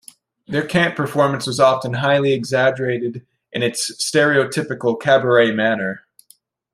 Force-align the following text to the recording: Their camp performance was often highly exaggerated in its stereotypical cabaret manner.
Their 0.47 0.65
camp 0.65 0.95
performance 0.95 1.45
was 1.45 1.59
often 1.59 1.93
highly 1.93 2.33
exaggerated 2.33 3.23
in 3.51 3.61
its 3.61 4.03
stereotypical 4.03 4.99
cabaret 4.99 5.51
manner. 5.51 6.07